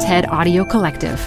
[0.00, 1.18] TED Audio Collective.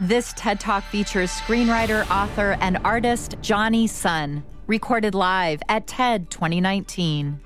[0.00, 7.38] This TED Talk features screenwriter, author, and artist Jonny Sun, recorded live at TED 2019.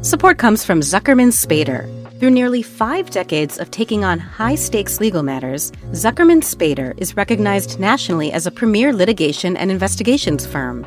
[0.00, 1.90] Support comes from Zuckerman Spader.
[2.20, 7.80] Through nearly five decades of taking on high stakes legal matters, Zuckerman Spader is recognized
[7.80, 10.86] nationally as a premier litigation and investigations firm.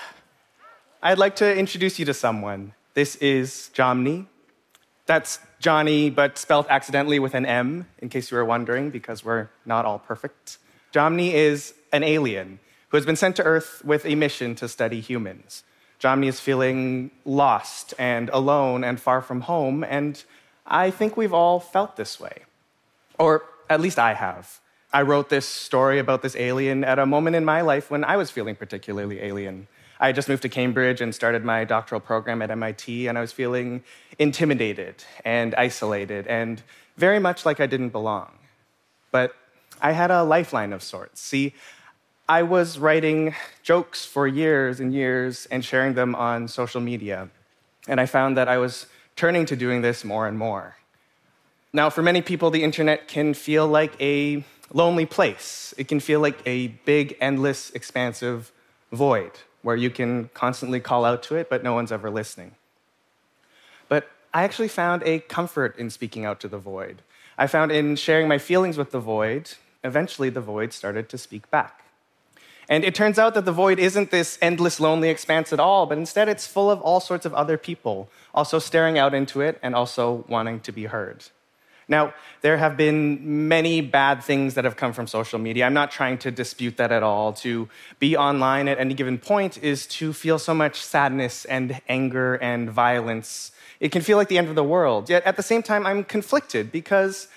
[1.03, 2.73] I'd like to introduce you to someone.
[2.93, 4.27] This is Jomny.
[5.07, 9.49] That's Johnny, but spelled accidentally with an M, in case you were wondering, because we're
[9.65, 10.59] not all perfect.
[10.93, 15.01] Jomny is an alien who has been sent to Earth with a mission to study
[15.01, 15.63] humans.
[15.99, 20.23] Jomny is feeling lost and alone and far from home, and
[20.67, 22.43] I think we've all felt this way.
[23.17, 24.59] Or at least I have.
[24.93, 28.17] I wrote this story about this alien at a moment in my life when I
[28.17, 29.67] was feeling particularly alien.
[30.01, 33.31] I just moved to Cambridge and started my doctoral program at MIT, and I was
[33.31, 33.83] feeling
[34.17, 36.63] intimidated and isolated and
[36.97, 38.31] very much like I didn't belong.
[39.11, 39.35] But
[39.79, 41.21] I had a lifeline of sorts.
[41.21, 41.53] See,
[42.27, 47.29] I was writing jokes for years and years and sharing them on social media,
[47.87, 50.77] and I found that I was turning to doing this more and more.
[51.73, 55.75] Now, for many people, the internet can feel like a lonely place.
[55.77, 58.51] It can feel like a big, endless, expansive
[58.91, 62.55] void where you can constantly call out to it, but no one's ever listening.
[63.87, 67.01] But I actually found a comfort in speaking out to the void.
[67.37, 69.51] I found in sharing my feelings with the void,
[69.83, 71.83] eventually the void started to speak back.
[72.69, 75.97] And it turns out that the void isn't this endless, lonely expanse at all, but
[75.97, 79.75] instead it's full of all sorts of other people, also staring out into it and
[79.75, 81.25] also wanting to be heard.
[81.91, 85.65] Now, there have been many bad things that have come from social media.
[85.65, 87.33] I'm not trying to dispute that at all.
[87.45, 87.67] To
[87.99, 92.71] be online at any given point is to feel so much sadness and anger and
[92.71, 93.51] violence.
[93.81, 95.09] It can feel like the end of the world.
[95.09, 97.27] Yet at the same time, I'm conflicted because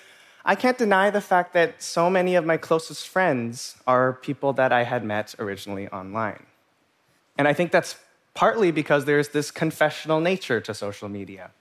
[0.45, 4.71] I can't deny the fact that so many of my closest friends are people that
[4.71, 6.45] I had met originally online.
[7.37, 7.97] And I think that's
[8.33, 11.51] partly because there's this confessional nature to social media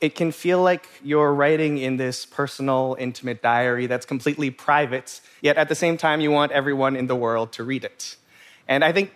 [0.00, 5.56] it can feel like you're writing in this personal, intimate diary that's completely private, yet
[5.56, 8.16] at the same time, you want everyone in the world to read it.
[8.68, 9.12] And I think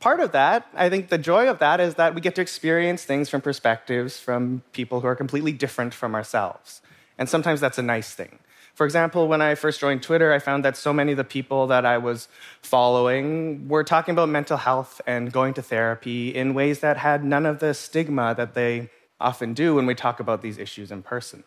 [0.00, 3.04] part of that, I think the joy of that is that we get to experience
[3.04, 6.80] things from perspectives from people who are completely different from ourselves.
[7.18, 8.38] And sometimes that's a nice thing.
[8.74, 11.66] For example, when I first joined Twitter, I found that so many of the people
[11.66, 12.26] that I was
[12.62, 17.44] following were talking about mental health and going to therapy in ways that had none
[17.44, 18.88] of the stigma that they
[19.22, 21.44] often do when we talk about these issues in person.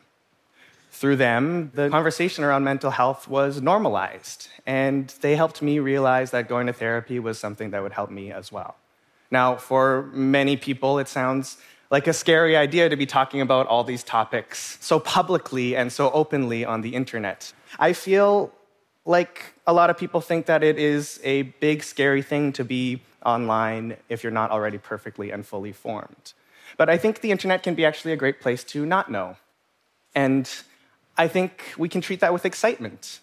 [0.91, 6.47] Through them, the conversation around mental health was normalized, and they helped me realize that
[6.47, 8.77] going to therapy was something that would help me as well.
[9.29, 11.57] Now, for many people, it sounds
[11.91, 16.11] like a scary idea to be talking about all these topics so publicly and so
[16.11, 17.51] openly on the internet.
[17.77, 18.51] I feel
[19.05, 23.01] like a lot of people think that it is a big, scary thing to be
[23.25, 26.33] online if you're not already perfectly and fully formed.
[26.77, 29.37] But I think the internet can be actually a great place to not know.
[30.13, 30.49] And
[31.17, 33.19] I think we can treat that with excitement.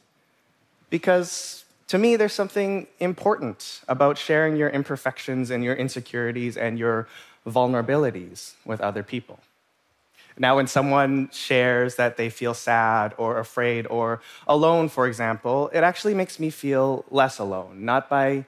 [0.91, 7.09] Because to me, there's something important about sharing your imperfections and your insecurities and your
[7.47, 9.41] vulnerabilities with other people.
[10.39, 15.83] Now, when someone shares that they feel sad or afraid or alone, for example, it
[15.83, 18.47] actually makes me feel less alone, not by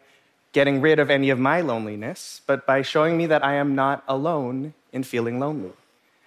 [0.55, 4.05] getting rid of any of my loneliness, but by showing me that I am not
[4.09, 5.73] alone in feeling lonely.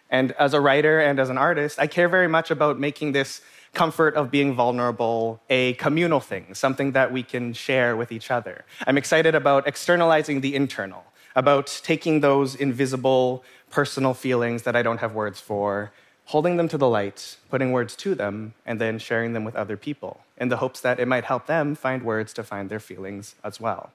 [0.10, 3.42] And as a writer and as an artist, I care very much about making this
[3.74, 8.66] comfort of being vulnerable a communal thing, something that we can share with each other.
[8.86, 15.00] I'm excited about externalizing the internal, about taking those invisible personal feelings that I don't
[15.00, 15.92] have words for
[16.26, 19.78] holding them to the light, putting words to them, and then sharing them with other
[19.78, 23.36] people in the hopes that it might help them find words to find their feelings
[23.46, 23.92] as well.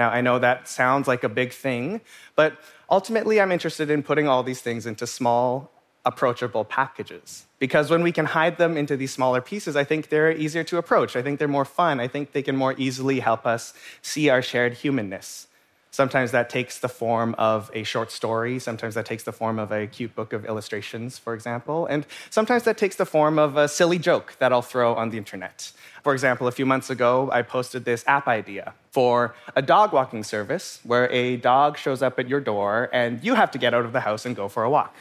[0.00, 2.00] Now, I know that sounds like a big thing,
[2.34, 2.56] but
[2.88, 5.70] ultimately, I'm interested in putting all these things into small,
[6.06, 7.44] approachable packages.
[7.58, 10.78] Because when we can hide them into these smaller pieces, I think they're easier to
[10.78, 11.16] approach.
[11.16, 12.00] I think they're more fun.
[12.00, 15.48] I think they can more easily help us see our shared humanness.
[15.92, 18.60] Sometimes that takes the form of a short story.
[18.60, 21.86] Sometimes that takes the form of a cute book of illustrations, for example.
[21.86, 25.18] And sometimes that takes the form of a silly joke that I'll throw on the
[25.18, 25.72] internet.
[26.04, 30.22] For example, a few months ago, I posted this app idea for a dog walking
[30.22, 33.84] service where a dog shows up at your door and you have to get out
[33.84, 34.94] of the house and go for a walk.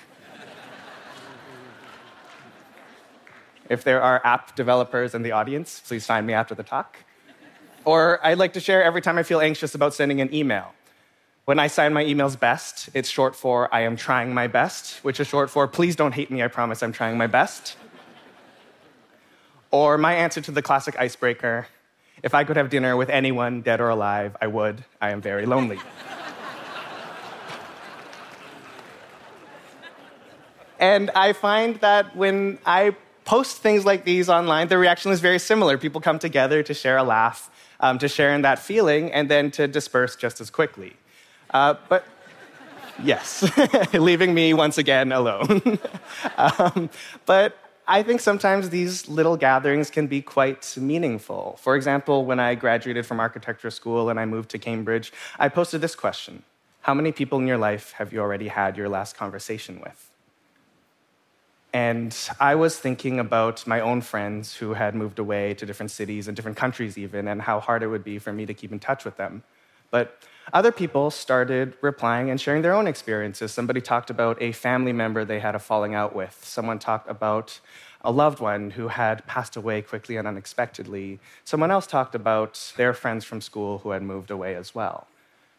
[3.70, 6.98] if there are app developers in the audience, please find me after the talk.
[7.86, 10.74] Or I'd like to share every time I feel anxious about sending an email.
[11.50, 15.20] When I sign my emails best, it's short for I am trying my best, which
[15.20, 17.76] is short for please don't hate me, I promise I'm trying my best.
[19.72, 21.66] or my answer to the classic icebreaker
[22.22, 24.86] if I could have dinner with anyone, dead or alive, I would.
[25.02, 25.80] I am very lonely.
[30.80, 35.40] and I find that when I post things like these online, the reaction is very
[35.40, 35.80] similar.
[35.80, 37.50] People come together to share a laugh,
[37.80, 40.96] um, to share in that feeling, and then to disperse just as quickly.
[41.50, 42.06] Uh, but
[43.04, 43.50] yes,
[43.94, 45.80] leaving me once again alone.
[46.38, 46.90] um,
[47.26, 47.58] but
[47.88, 51.58] I think sometimes these little gatherings can be quite meaningful.
[51.60, 55.82] For example, when I graduated from architecture school and I moved to Cambridge, I posted
[55.82, 56.44] this question
[56.82, 60.06] How many people in your life have you already had your last conversation with?
[61.74, 66.28] And I was thinking about my own friends who had moved away to different cities
[66.28, 68.80] and different countries, even, and how hard it would be for me to keep in
[68.80, 69.44] touch with them.
[69.92, 70.18] But
[70.52, 73.52] other people started replying and sharing their own experiences.
[73.52, 76.40] Somebody talked about a family member they had a falling out with.
[76.44, 77.60] Someone talked about
[78.02, 81.20] a loved one who had passed away quickly and unexpectedly.
[81.44, 85.08] Someone else talked about their friends from school who had moved away as well.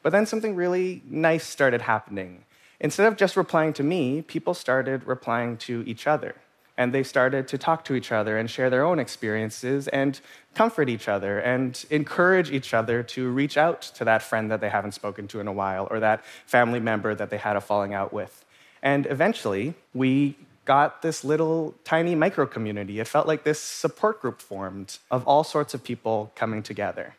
[0.02, 2.44] But then something really nice started happening.
[2.80, 6.34] Instead of just replying to me, people started replying to each other
[6.80, 10.18] and they started to talk to each other and share their own experiences and
[10.54, 14.70] comfort each other and encourage each other to reach out to that friend that they
[14.70, 17.92] haven't spoken to in a while or that family member that they had a falling
[17.92, 18.46] out with.
[18.82, 22.98] And eventually, we got this little tiny micro community.
[22.98, 27.14] It felt like this support group formed of all sorts of people coming together.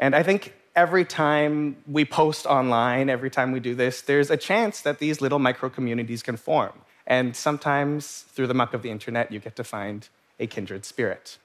[0.00, 4.36] And I think every time we post online, every time we do this, there's a
[4.36, 6.72] chance that these little micro communities can form.
[7.06, 10.08] And sometimes, through the muck of the internet, you get to find
[10.40, 11.38] a kindred spirit.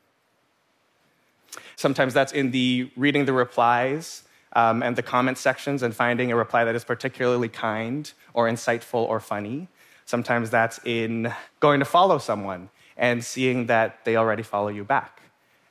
[1.75, 4.23] Sometimes that's in the reading the replies
[4.53, 9.07] um, and the comment sections and finding a reply that is particularly kind or insightful
[9.07, 9.67] or funny.
[10.05, 15.21] Sometimes that's in going to follow someone and seeing that they already follow you back.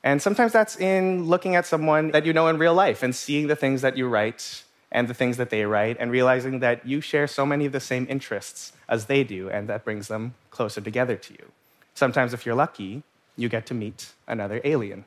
[0.03, 3.49] And sometimes that's in looking at someone that you know in real life and seeing
[3.49, 7.01] the things that you write and the things that they write, and realizing that you
[7.01, 10.81] share so many of the same interests as they do, and that brings them closer
[10.81, 11.53] together to you.
[11.95, 13.03] Sometimes, if you're lucky,
[13.37, 15.05] you get to meet another alien.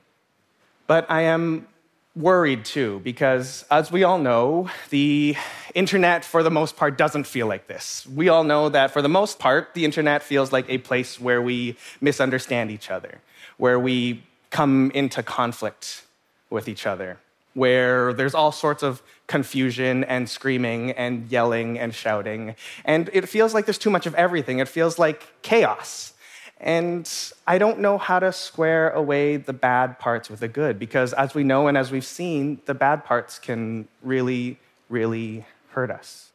[0.88, 1.68] But I am
[2.16, 5.36] worried too, because as we all know, the
[5.74, 8.06] internet, for the most part, doesn't feel like this.
[8.08, 11.42] We all know that for the most part, the internet feels like a place where
[11.42, 13.20] we misunderstand each other,
[13.58, 16.04] where we come into conflict
[16.50, 17.18] with each other,
[17.54, 22.56] where there's all sorts of confusion and screaming and yelling and shouting.
[22.86, 24.60] And it feels like there's too much of everything.
[24.60, 26.14] It feels like chaos.
[26.60, 27.10] And
[27.46, 31.36] I don't know how to square away the bad parts with the good, because as
[31.36, 36.32] we know and as we've seen, the bad parts can really, really hurt us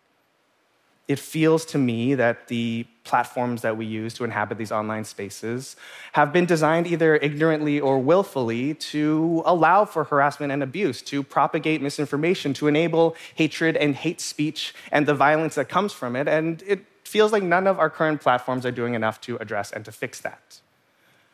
[1.09, 5.75] it feels to me that the platforms that we use to inhabit these online spaces
[6.12, 11.81] have been designed either ignorantly or willfully to allow for harassment and abuse, to propagate
[11.83, 16.29] misinformation, to enable hatred and hate speech and the violence that comes from it.
[16.29, 19.85] And it feels like none of our current platforms are doing enough to address and
[19.87, 20.61] to fix that.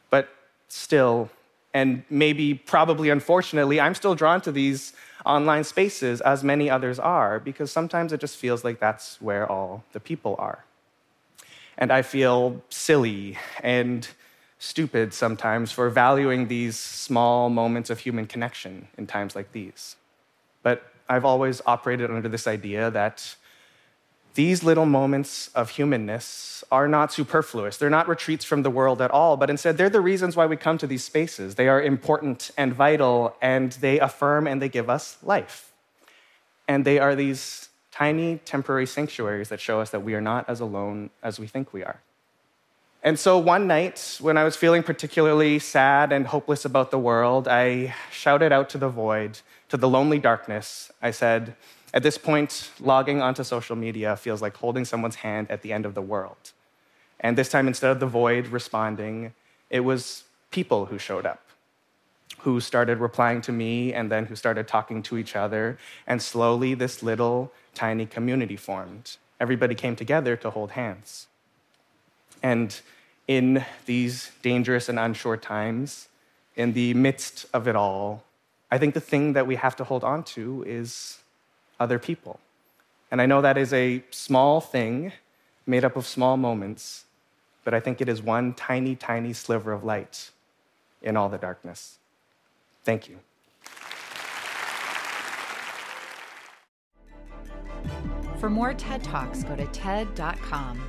[0.08, 0.28] But
[0.68, 1.28] still,
[1.74, 4.92] and maybe probably unfortunately, I'm still drawn to these
[5.26, 9.82] online spaces, as many others are, because sometimes it just feels like that's where all
[9.92, 10.64] the people are.
[11.76, 14.06] And I feel silly and
[14.58, 19.96] stupid sometimes for valuing these small moments of human connection in times like these.
[20.62, 23.36] But I've always operated under this idea that
[24.34, 27.76] these little moments of humanness are not superfluous.
[27.76, 30.56] They're not retreats from the world at all, but instead, they're the reasons why we
[30.56, 31.54] come to these spaces.
[31.54, 35.72] They are important and vital, and they affirm and they give us life.
[36.66, 40.58] And they are these tiny temporary sanctuaries that show us that we are not as
[40.58, 42.00] alone as we think we are.
[43.04, 47.46] And so one night, when I was feeling particularly sad and hopeless about the world,
[47.46, 50.90] I shouted out to the void, to the lonely darkness.
[51.00, 51.54] I said,
[51.92, 55.86] At this point, logging onto social media feels like holding someone's hand at the end
[55.86, 56.50] of the world.
[57.20, 59.34] And this time, instead of the void responding,
[59.70, 61.42] it was people who showed up,
[62.44, 65.78] who started replying to me, and then who started talking to each other.
[66.06, 69.16] And slowly, this little tiny community formed.
[69.40, 71.26] Everybody came together to hold hands.
[72.42, 72.78] And
[73.26, 76.08] in these dangerous and unsure times,
[76.54, 78.22] in the midst of it all,
[78.70, 81.18] I think the thing that we have to hold on to is
[81.80, 82.40] other people.
[83.10, 85.12] And I know that is a small thing
[85.66, 87.06] made up of small moments,
[87.64, 90.30] but I think it is one tiny, tiny sliver of light
[91.00, 91.98] in all the darkness.
[92.84, 93.18] Thank you.
[98.38, 100.80] For more TED Talks, go to TED.com.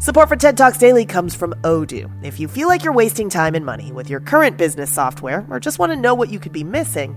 [0.00, 2.10] Support for TED Talks Daily comes from Odoo.
[2.24, 5.60] If you feel like you're wasting time and money with your current business software or
[5.60, 7.16] just want to know what you could be missing,